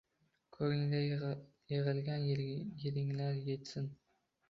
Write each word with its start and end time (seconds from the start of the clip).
Ko’nglida 0.55 1.01
yig’ilgan 1.75 2.27
yiringlar 2.83 3.41
yitsin. 3.51 3.97